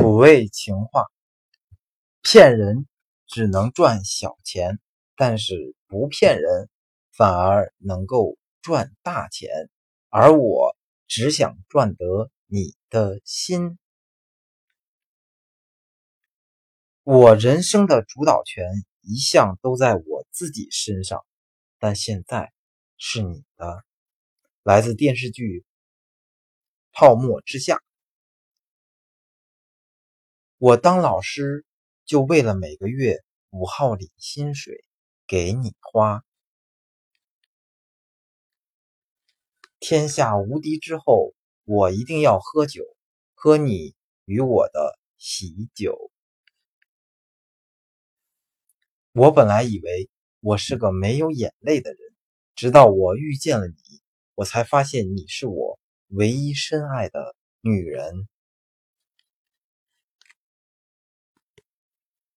[0.00, 1.04] 土味情话，
[2.22, 2.88] 骗人
[3.26, 4.78] 只能赚小钱，
[5.14, 6.70] 但是不骗人
[7.12, 9.50] 反而能够赚大钱。
[10.08, 10.74] 而我
[11.06, 13.78] 只想赚得你的心。
[17.02, 18.64] 我人生的主导权
[19.02, 21.26] 一向都在我自己身上，
[21.78, 22.50] 但现在
[22.96, 23.84] 是你的。
[24.62, 25.60] 来自电视剧
[26.90, 27.76] 《泡沫之夏》。
[30.62, 31.64] 我当老师，
[32.04, 33.16] 就为了每个月
[33.48, 34.84] 五号里薪水
[35.26, 36.22] 给你花。
[39.78, 41.32] 天下无敌之后，
[41.64, 42.84] 我一定要喝酒，
[43.32, 43.94] 喝你
[44.26, 46.10] 与我的喜酒。
[49.12, 52.00] 我本来以为我是个没有眼泪的人，
[52.54, 54.02] 直到我遇见了你，
[54.34, 58.28] 我才发现你是我唯一深爱的女人。